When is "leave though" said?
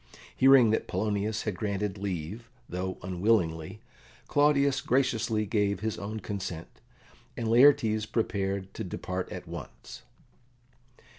1.99-2.97